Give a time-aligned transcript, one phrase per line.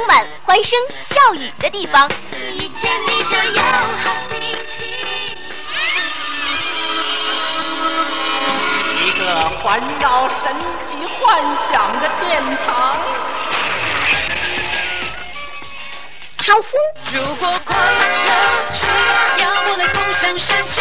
[0.00, 2.10] 充满欢声笑语的地方。
[2.54, 4.86] 一见你就有好心情。
[9.04, 12.96] 一个环绕神奇幻想的殿堂。
[16.38, 16.80] 开心
[17.12, 18.30] 如果快乐
[18.72, 18.86] 是
[19.42, 20.80] 要我来共享盛举，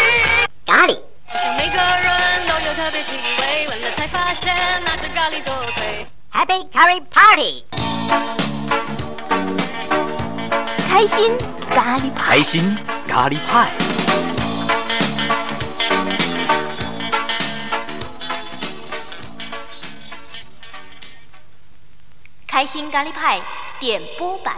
[0.66, 0.98] 咖喱，
[1.28, 6.06] 好像每个人都有特别气味，闻了才发现那是咖喱作祟。
[6.32, 7.66] Happy Curry Party，
[10.90, 11.38] 开心
[11.70, 13.72] 咖喱派，开心咖喱派。
[22.48, 23.40] 开心咖喱派
[23.80, 24.56] 点播版。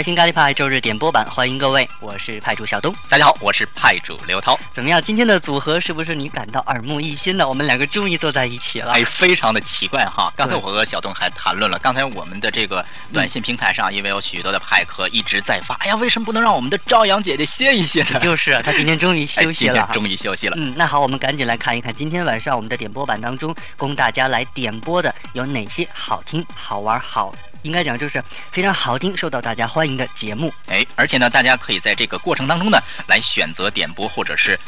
[0.00, 2.90] 开心咖喱派周日点播版，欢迎各位，我是派主小东。
[3.06, 4.58] 大家好，我是派主刘涛。
[4.72, 4.98] 怎么样？
[5.02, 7.46] 今天的组合是不是你感到耳目一新呢？
[7.46, 8.92] 我们两个终于坐在一起了。
[8.92, 10.32] 哎，非常的奇怪哈！
[10.34, 18.18] 刚才我和小东还谈论了，刚才我们的这个短信平台上，因为有许多的派客一直在发，哎呀，为什么不能让我们的朝阳姐姐歇一歇呢？
[18.20, 19.90] 就是啊她今天终于哎休息了哈。
[19.92, 20.56] 今天终于休息了。
[20.58, 30.52] 嗯，那好，我们赶紧来看一看今天晚上我们的点播版当中，供大家来点播的有哪些好听、好玩、好，应该讲就是非常好听、受到大家欢迎的节目。
[30.68, 34.58] 哎，而且呢，大家可以在这个过程当中呢，来选择点播或者是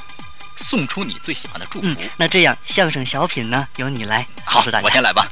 [0.57, 1.87] 送出你最喜欢的祝福。
[1.89, 4.65] 嗯，那这样相声小品呢，由你来告好。
[4.83, 5.27] 我先来吧。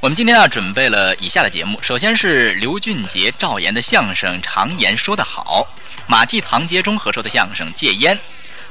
[0.00, 5.66] 我们今天啊准备了以下的节目，首先是刘俊杰、赵岩的相声《常言说得好》，
[6.06, 8.16] 马季、唐杰忠合说的相声《戒烟》，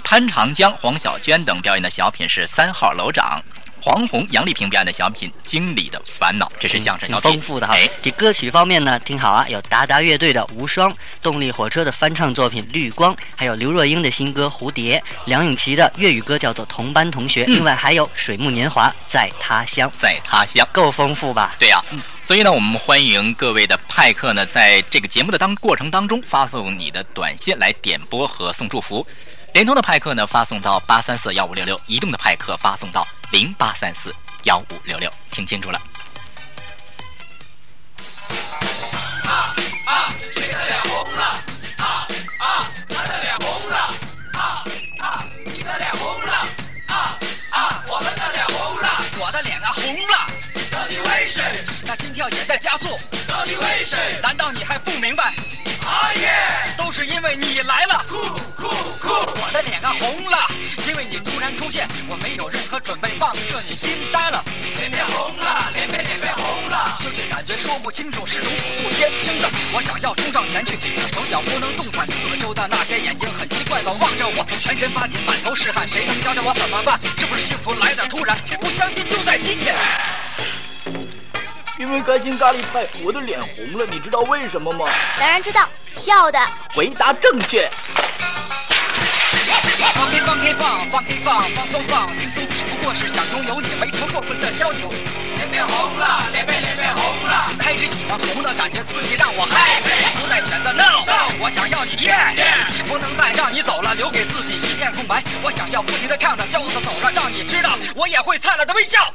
[0.05, 3.43] 潘长江、黄小娟等表演的小品是《三号楼长》，
[3.87, 7.89] 黄宏、杨丽萍表演的小品《经理的烦恼》，这是相声挺小品，丰富的哈哎，。
[8.03, 20.67] 这歌曲方面呢，挺好啊，有达达乐队的《无双》，动力火车的翻唱作品《绿光》，还有刘若英的新歌《蝴蝶》，梁咏琪的粤语歌叫做《同班同学》，嗯另外还有水木年华在他乡，在他乡。
[20.73, 21.55] 够丰富吧？
[21.57, 21.81] 对呀、
[22.27, 29.07] 所以呢，我们欢迎各位的派客呢，在这个节目的当过程当中，发送你的短信来点播和送祝福。
[29.53, 35.09] 联通的派客呢，发送到八三四幺五六六；移动的派客发送到零八三四幺五六六。
[35.31, 35.79] 听清楚了。
[49.19, 50.27] 我的脸啊红了，
[50.69, 51.66] 到底为谁？
[52.29, 54.19] 也在加速，到底为谁？
[54.21, 55.33] 难道你还不明白？
[55.85, 56.75] 啊耶！
[56.77, 58.17] 都是因为你来了，酷
[58.57, 58.67] 酷
[58.99, 59.07] 酷！
[59.07, 60.37] 我的脸啊红了，
[60.85, 64.43] 因为你突然出现，我没有任何准备，望着你惊呆了，
[64.77, 69.49] 脸变红了，脸变脸变红了，就这感觉说不清楚，是种朴素天生的。
[69.73, 76.99] 我想要冲上前去，可手脚不能动弹，四周的那些眼睛很奇怪的望着我，全身发紧，满头是汗，谁能教教我怎么办？
[77.17, 78.37] 是不是幸福来的突然？
[78.59, 79.73] 不相信就在今天。
[81.79, 84.87] 因为开心咖喱派，我的脸红了，你知道为什么吗？
[85.19, 86.39] 当然知道，笑的
[86.73, 87.69] 回答正确。
[89.93, 94.89] 放开放开放，放开放，放松放轻松，不过是想拥有你，没什么过分的要求。
[95.35, 99.79] 脸变红了，脸变脸变红了，开始喜欢红的感觉，刺激让我嗨，
[100.15, 102.33] 不再选择 no，no 我想要你 yeah，
[102.87, 105.23] 不能再让你走了，留给自己一片空白。
[105.43, 109.13] 我想要不停的唱着，骄傲的走着，让你知道我也会灿烂的微笑。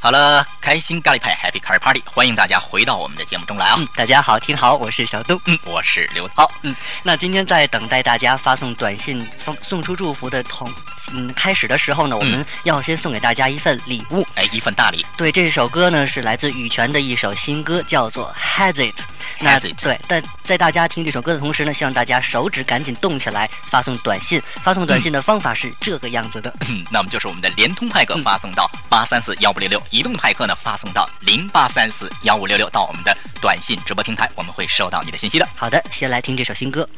[0.00, 3.74] 好了，开心咖喱派 Happy Curry Party，欢迎大家回到我们的节目中来啊！
[3.78, 5.40] 嗯，大家好，听好，我是小东。
[5.46, 6.48] 嗯，我是刘涛。
[6.62, 10.72] 嗯，那今天在等待大家发送短信送送出祝福的同
[11.12, 14.24] 嗯开始的时候呢，我们要先送给大家一份礼物。
[14.36, 18.94] 哎，一份大礼，对，这首歌呢是来自羽泉的一首新歌，叫做《Has It》。
[19.40, 24.42] 那对，但在大家听这首歌的同时呢，希望大家手指赶紧动起来，发送短信。
[24.62, 26.52] 发送短信的方法是这个样子的。
[26.68, 35.48] 嗯，那么就是我们的联通派客发送到八三四幺五六六，移动派客呢发送到零八三四幺五六六，到我们的短信直播平台，我们会收到你的信息的。
[35.54, 36.88] 好的，先来听这首新歌。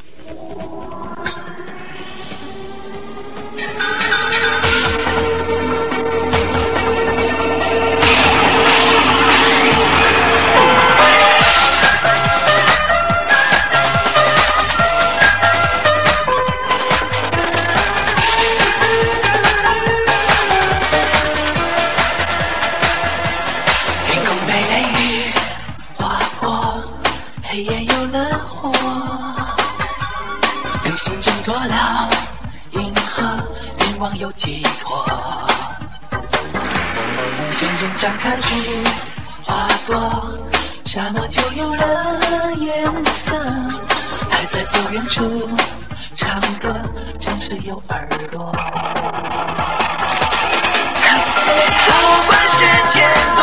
[48.11, 48.17] 不
[52.27, 52.59] 管世
[52.93, 52.97] 界
[53.37, 53.41] 多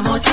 [0.00, 0.31] mucha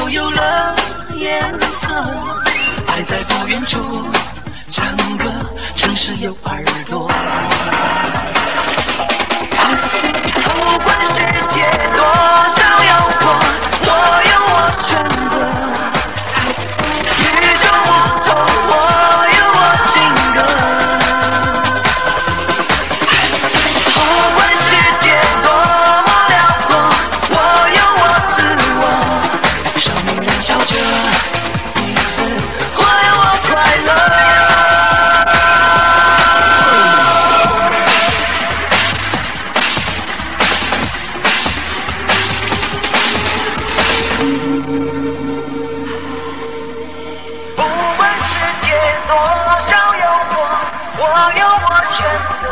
[51.01, 51.05] 我
[51.39, 51.99] 有我选
[52.41, 52.43] 择。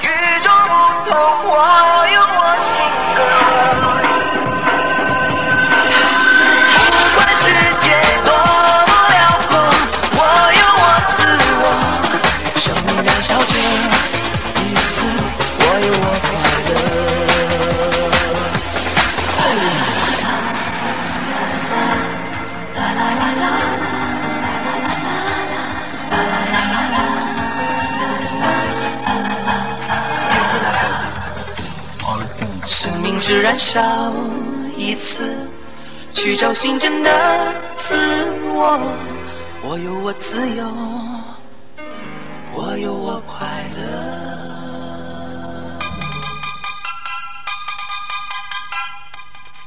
[0.00, 0.04] 与
[0.42, 0.72] 众不
[1.10, 1.12] 同，
[1.44, 1.50] 我
[2.08, 2.74] 有我性
[33.24, 34.12] 只燃烧
[34.76, 35.48] 一次，
[36.12, 37.94] 去找寻真的自
[38.46, 38.80] 我。
[39.62, 40.66] 我有我自由，
[42.52, 43.46] 我有我快
[43.76, 43.82] 乐。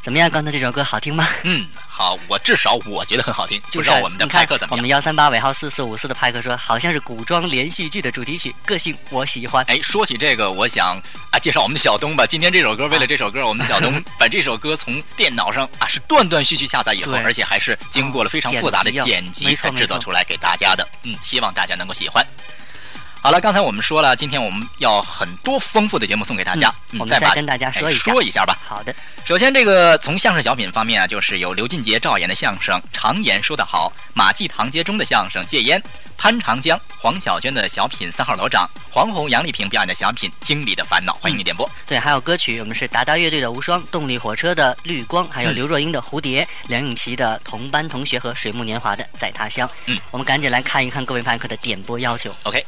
[0.03, 0.29] 怎么样？
[0.29, 1.25] 刚才这首歌好听吗？
[1.45, 4.77] 嗯，好，我至少我觉得很好听，不就是知道我们的派克怎么样？
[4.77, 9.63] 我们幺三八尾号四四五四的派克说，好像是古装连续剧的主题曲，个性我喜欢。
[9.69, 11.01] 哎，说起这个，我想
[11.35, 12.25] 啊，介绍我们的小东吧。
[12.25, 20.87] 今天这首歌，为了这首歌，我们小东把这首歌从电脑上啊是断断续续下载以后，而且还是经过了非常复杂的剪辑才制作出来给大家的。
[21.03, 22.25] 嗯，希望大家能够喜欢。
[23.25, 26.69] 好了，刚才我们说了，今天我们要很多丰富的节目送给大家。
[26.91, 28.55] 嗯我们再跟大家说哎一下说一下吧。
[28.63, 28.95] 好的，
[29.25, 35.81] 首先，这个从相声小品方面啊，就是有刘俊杰、赵岩的相声《常言说得好》，马季、唐杰忠的相声《戒烟》，
[36.19, 41.13] 潘长江、黄小娟的小品《三号楼长》，黄宏、杨丽萍表演的小品《经理的烦恼》。
[41.17, 41.67] 欢迎你点播。
[41.87, 49.67] 对，还有歌曲，我们是达达乐队的《无双》，动力火车的《绿光》，还有嗯刘若英的《蝴蝶》，梁咏琪的《同班同学》和水木年华的《在他乡》。
[49.87, 52.31] 嗯，我们赶紧来看一看各位派客的点播要求。
[52.43, 52.63] OK，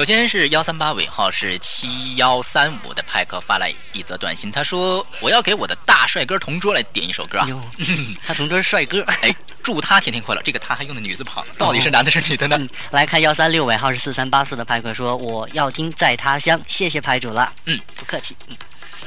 [0.00, 7.46] 首先是幺三八尾号是七幺三五的派克发来一则短信，他说我要给我的大帅哥同桌来点一首歌啊。
[8.26, 9.02] 他同桌是帅哥。
[9.20, 9.30] 哎，
[9.62, 10.40] 祝他天天快乐。
[10.40, 12.56] 这个他还用的女字旁，到底是男的是女的呢？
[12.58, 17.52] 嗯，来看幺三六尾号是四三八四的派克说，我要听在他乡，谢谢派主了。
[17.66, 18.34] 嗯，不客气。
[18.48, 18.56] 嗯，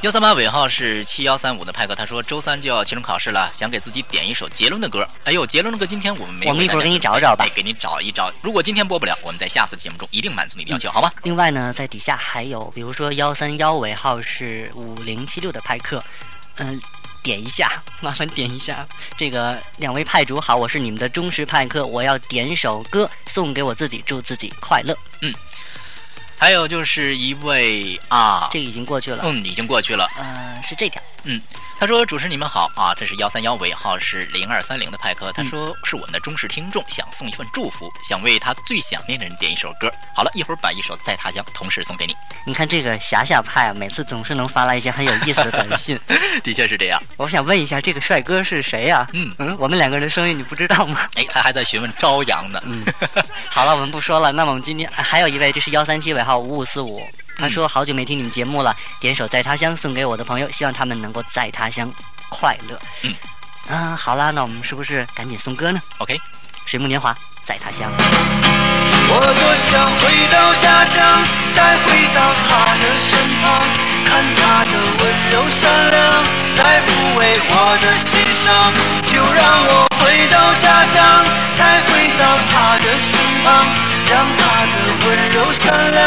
[0.04, 5.08] 幺三八尾号是七幺三五的派克，他说周三就要期中考试了，想给自己点一首杰伦的歌。
[5.24, 8.30] 哎呦，杰伦的歌今天我们没有，我们一会儿给你找找吧哎，给你找一找。
[8.42, 11.10] 如果今天播不了，我们在下次节目中一定满足你的要求，好吗？
[11.24, 16.04] 另外呢，在底下还有，比如说幺三幺尾号是五零七六的派克，
[16.58, 16.78] 嗯、
[17.24, 18.86] 点一下， 麻烦点一下。
[19.18, 24.94] 这个两位派主好，我是你们的忠实派克，我要点首歌送给我自己，祝自己快乐。
[26.44, 29.22] 还有就是一位啊，这个已经过去了。
[29.24, 30.06] 嗯，已经过去了。
[30.20, 31.02] 嗯、是这条。
[31.24, 31.42] 嗯，
[31.80, 35.32] 他说：“主持你们好啊，这是幺三幺尾号是零二三零的派克。
[35.34, 39.92] 他说是我们的忠实听众，想送一份祝福，想为他最想念的人点一首歌。
[40.16, 42.16] 好了，一会儿把一首《在他乡》同时送给你。
[42.46, 46.00] 你看这个霞霞派啊，每次总是能发来一些很有意思的短信。
[46.42, 47.02] 的确是这样。
[47.18, 51.10] 我想问一下，这个帅哥是谁呀、嗯嗯，我们两个人的声音你不知道吗？
[51.16, 52.62] 哎，他还在询问朝阳呢。
[52.66, 52.82] 嗯，
[53.50, 54.32] 好了，我们不说了。
[54.32, 57.06] 那么我们今天哎还有一位，这是幺三七尾号五五四五。
[57.38, 61.92] 他说好久没听你们节目了，点首《在他乡》送给我的朋友，希望他们能够在他乡
[62.30, 62.80] 快乐。
[63.02, 63.14] 嗯，
[63.70, 66.20] 啊，好啦，那我们是不是赶紧送歌呢？OK，
[66.66, 67.92] 水木年华，在他乡。
[69.10, 71.22] 我多想回到家乡，
[71.52, 73.62] 再回到他的身旁，
[74.06, 76.24] 看他的温柔善良，
[76.58, 78.74] 来抚慰我的心伤。
[79.06, 81.04] 就让我回到家乡，
[81.54, 83.68] 再回到他的身旁，
[84.14, 84.76] 让他的
[85.08, 86.00] 温柔善良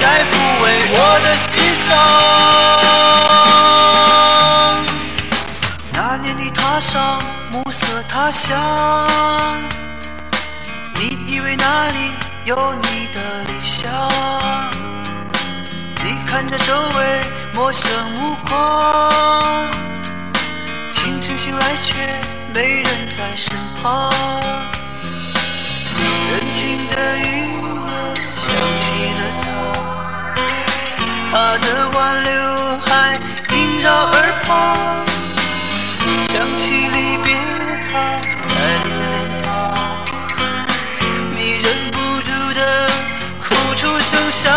[0.00, 0.30] 来抚
[0.62, 1.88] 慰我的心伤。
[5.90, 7.18] 那年的踏上
[7.50, 8.54] 暮色他乡。
[10.96, 12.10] 你以为那里
[12.44, 13.90] 有你的理想？
[16.04, 17.20] 你看着周围
[17.54, 19.10] 陌生目光，
[20.92, 22.20] 清晨醒来却
[22.52, 24.12] 没人在身旁。
[26.66, 27.22] 人情的雨
[28.34, 29.46] 想起了他，
[31.30, 32.32] 他的挽留
[32.78, 32.90] 还
[33.54, 34.76] 萦绕耳旁，
[36.28, 37.38] 想起离别
[37.86, 37.94] 他
[38.50, 39.46] 来的脸庞。
[41.36, 42.60] 你忍不住的
[43.40, 43.46] 哭
[43.76, 44.52] 出声响，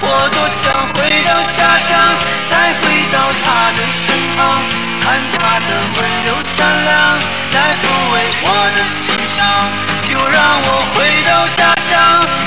[0.00, 1.88] 我多想回到家乡，
[2.46, 3.14] 再回到
[3.44, 4.64] 他的身旁，
[5.02, 6.88] 看他的温柔善良
[7.52, 9.44] 来抚慰我的心伤。
[10.40, 12.00] 让我回到家乡，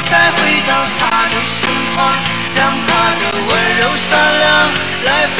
[0.09, 2.17] 再回到他的身旁，
[2.55, 2.89] 让他
[3.21, 4.49] 的温柔善良
[5.05, 5.37] 来抚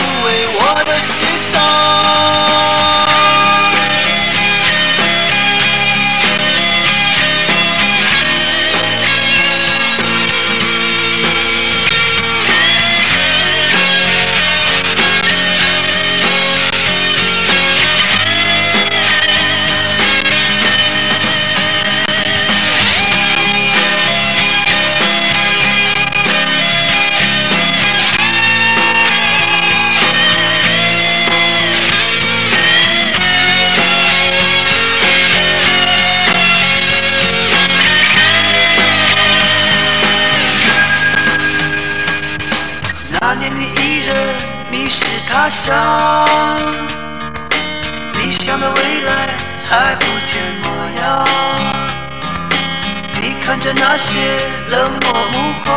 [54.74, 55.70] 冷漠目光，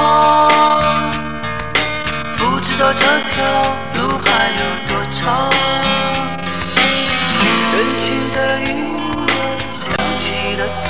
[2.39, 3.45] 不知道这条
[3.93, 5.21] 路还有多长。
[7.75, 8.65] 人情的雨
[9.75, 9.85] 想
[10.17, 10.89] 起了他，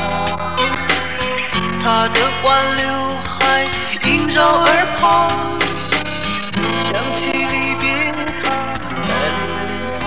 [1.82, 2.46] 他的挽
[2.76, 2.86] 留
[3.24, 3.34] 还
[4.08, 4.70] 萦绕耳
[5.00, 5.28] 旁。
[6.84, 7.84] 想起离别
[8.40, 8.44] 他
[9.02, 9.66] 来的脸
[9.98, 10.06] 庞，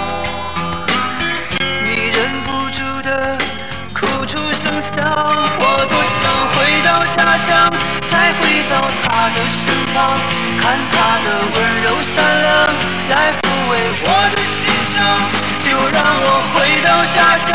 [1.84, 3.10] 你忍不住的
[3.94, 4.96] 哭出声响。
[5.62, 6.20] 我多想
[6.54, 7.48] 回到家乡，
[8.10, 10.18] 再回到他的身旁，
[10.60, 12.50] 看他的温柔善良
[13.10, 14.98] 来抚慰我的心伤。
[15.62, 17.48] 就让我回到家乡，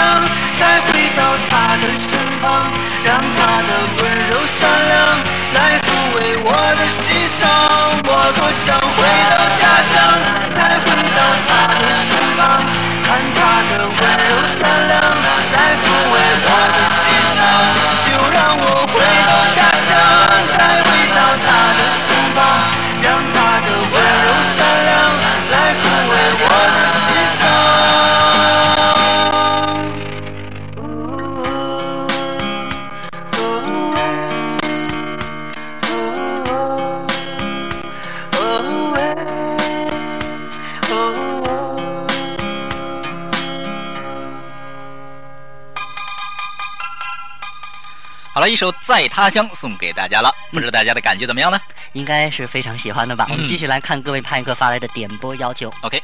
[0.54, 1.20] 再回到
[1.50, 2.06] 他的身
[2.40, 2.70] 旁，
[3.02, 4.94] 让他的温柔善良
[5.54, 7.42] 来抚慰我的心伤。
[8.06, 8.08] 我
[8.38, 9.02] 多想回
[9.34, 9.92] 到家乡，
[10.54, 10.86] 再回
[11.18, 11.20] 到
[48.34, 51.60] 好了，一首《在他乡》送给大家了，不知道大家的感觉怎么样呢
[51.92, 53.28] 应该是非常喜欢的吧？
[53.30, 55.72] 我们嗯继续来看各位派克发来的点播要求。
[55.82, 56.02] ？OK，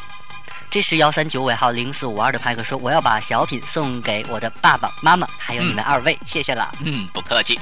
[0.70, 6.72] 这是幺三九尾号零四五二的派克说，我要把小品送给我的爸爸妈妈，还有你们二位，谢谢了。
[6.84, 7.58] 嗯，不客气。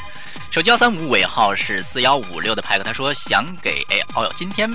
[0.50, 4.70] 手机幺三五尾号是四幺五六的派克，他说想给哎哦哟，今天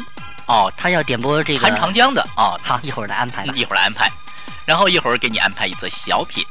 [0.47, 3.53] 哦他要点播这个潘长江的哦，好，一会儿来安排吧。
[3.55, 4.12] 一会儿来安排，
[4.65, 6.43] 然后一会儿给你安排一则小品。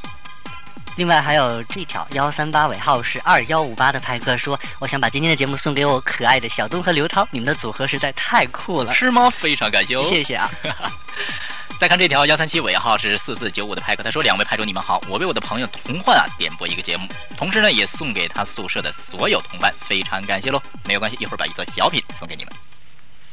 [0.96, 8.92] 另外还有这条幺三八尾号是二幺五八的派克说，我想把今天的节目送给我可爱的小东和刘涛，你们的组合实在太酷了。
[8.92, 9.30] 是吗？
[9.30, 10.02] 非常感谢哦。
[10.02, 10.50] 谢谢啊。
[11.80, 20.62] 再看这条幺三七尾号是四四九五的派克，他说：“两位派主你们好，我为我的朋友童焕啊点播一个节目，同时呢也送给他宿舍的所有同伴，非常感谢喽。
[20.84, 22.52] 没有关系，一会儿把一个小品送给你们。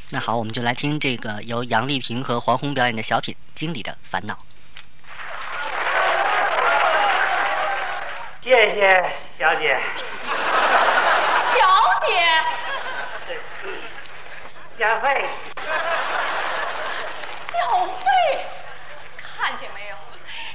[0.10, 4.34] 那好，我们就来听这个由杨丽萍和黄宏表演的小品《经理的烦恼》。
[8.50, 9.06] 谢谢
[9.38, 9.78] 小姐，
[11.54, 12.18] 小姐，
[14.76, 15.24] 小费。
[17.48, 18.48] 小费，
[19.38, 19.96] 看见没有？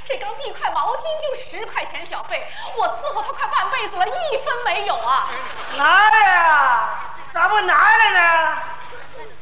[0.04, 2.44] 这刚递块毛巾就十块钱小费，
[2.76, 5.28] 我伺候他快半辈子了，一分没有啊！
[5.76, 6.88] 拿来呀，
[7.30, 8.58] 咋不拿来呢？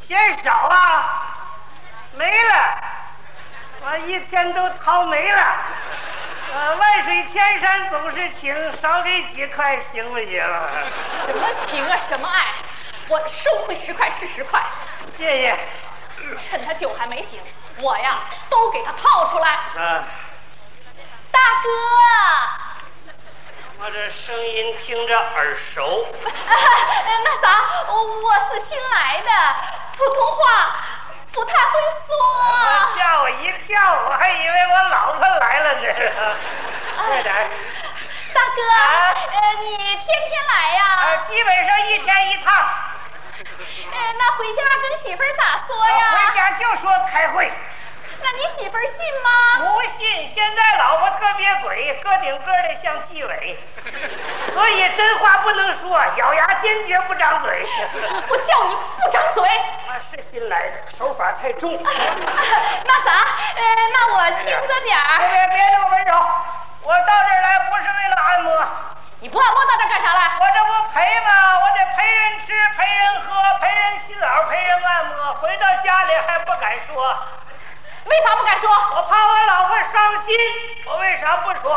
[0.03, 1.39] 嫌少啊？
[2.13, 2.77] 没了，
[3.81, 5.57] 我一天都掏没了。
[6.55, 10.43] 呃，万水千山总是情，少给几块行不行？
[11.27, 12.47] 什么情啊，什么爱？
[13.09, 14.63] 我收回十块是十块，
[15.17, 15.59] 谢谢。
[16.49, 17.41] 趁他酒还没醒，
[17.79, 19.49] 我呀都给他套出来。
[19.51, 20.05] 啊，
[21.31, 21.71] 大哥，
[23.81, 26.07] 我这声音听着耳熟。
[26.25, 29.31] 那啥，我是新来的，
[29.97, 30.77] 普通话
[31.33, 32.15] 不太会说。
[32.97, 35.81] 吓我一跳，我还以为我老婆来了呢。
[36.97, 37.35] 快点。
[38.35, 38.61] 大哥，
[39.33, 41.17] 呃，你天天来呀？
[41.27, 42.55] 基本上一天一趟。
[42.55, 46.01] 呃，那回家跟媳妇儿咋说呀？
[46.13, 47.53] 回家就说开会。
[48.25, 49.29] 那你媳妇儿信吗？
[49.59, 50.29] 不信。
[50.29, 53.59] 现在老婆特别鬼，个顶个的像纪委，
[54.55, 57.67] 所以真话不能说，咬牙坚决不张嘴。
[58.29, 58.77] 我叫你
[60.33, 61.77] 新来的，手法太重。
[61.77, 63.13] 那啥，
[63.53, 63.63] 呃，
[63.93, 65.19] 那我轻着点儿。
[65.19, 66.27] 别别别那么温柔，
[66.85, 68.67] 我到这儿来不是为了按摩。
[69.21, 70.39] 你不按摩到这儿干啥来？
[70.41, 71.59] 我这不陪吗？
[71.61, 75.35] 我得陪人吃，陪人喝，陪人洗澡，陪人按摩。
[75.35, 77.15] 回到家里还不敢说，
[78.07, 78.71] 为啥不敢说？
[78.73, 80.35] 我怕我老婆伤心。
[80.87, 81.77] 我为啥不说？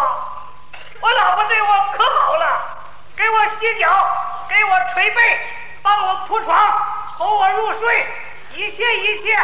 [1.02, 2.62] 我老婆对我可好了，
[3.18, 3.92] 给我洗脚，
[4.48, 5.42] 给我捶背，
[5.82, 6.58] 帮我铺床，
[7.18, 8.08] 哄我入睡，
[8.56, 9.38] 一切一切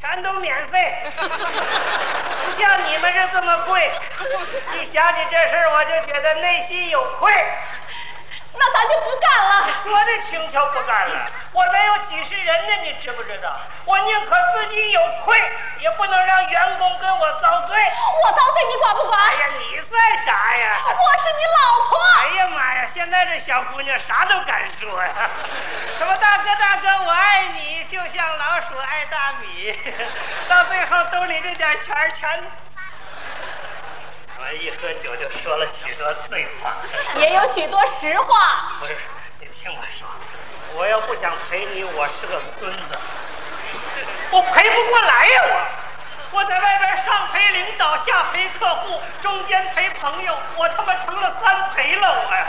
[0.00, 3.92] 全都免费，不像你们这这么贵。
[4.80, 7.32] 一想起这事儿，我就觉得内心有愧。
[8.54, 9.68] 那咱就不干了。
[9.82, 11.30] 说的轻巧，不干了。
[11.52, 13.58] 我们有几十人呢，你知不知道？
[13.84, 15.36] 我宁可自己有愧，
[15.80, 17.76] 也不能让员工跟我遭罪。
[18.22, 19.20] 我遭罪，你管不管？
[19.20, 20.78] 哎呀，你算啥呀？
[20.86, 21.98] 我是你老婆。
[22.20, 25.30] 哎呀妈呀，现在这小姑娘啥都敢说呀！
[25.98, 29.74] 什么大哥大哥，我爱你，就像老鼠爱大米，
[30.48, 32.44] 到最后兜里这点钱全。
[34.38, 36.72] 我一喝酒就说了许多醉话，
[37.16, 38.78] 也有许多实话。
[38.78, 38.96] 不是，
[39.40, 40.06] 你听我说，
[40.74, 42.98] 我要不想陪你，我是个孙子，
[44.30, 45.42] 我陪不过来呀！
[46.32, 52.46] 我，我在外边上陪领导，下陪客户，中间陪朋友，我他妈成了三陪了我呀！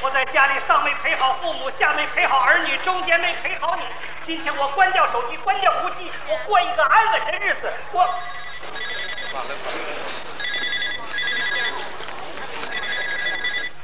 [0.00, 3.82] 我在家里上没陪好父母，下没陪好儿女，中间没陪好你。
[4.24, 7.72] 今天我关掉手机，关掉呼机，我过一个安稳的日子。
[7.92, 8.08] 我。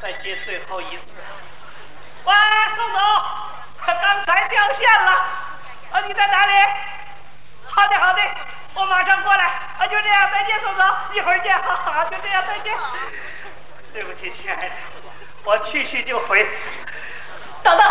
[0.01, 1.17] 再接最后一次。
[2.29, 2.35] 喂，
[2.77, 3.01] 宋总，
[3.87, 5.13] 刚才掉线了。
[5.93, 6.53] 啊，你在哪里？
[7.65, 8.21] 好的，好的，
[8.75, 9.45] 我马上过来。
[9.79, 11.57] 啊，就这样，再见，宋总，一会儿见。
[11.63, 12.75] 好好，就这样，再见。
[13.95, 14.69] 对不起，亲爱的，
[15.43, 16.47] 我去去就回。
[17.63, 17.87] 等等，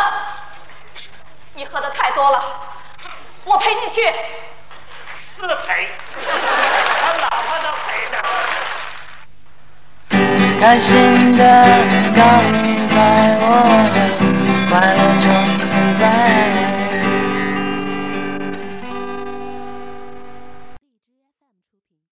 [1.55, 2.43] 你喝的太多了，
[3.43, 4.13] 我陪你去。
[5.35, 5.89] 四陪，
[7.01, 8.13] 他老婆都陪着。
[10.59, 11.43] 开心的
[12.15, 12.21] 告
[12.95, 12.97] 白
[13.39, 14.26] 我。
[14.69, 16.66] 快乐就现在。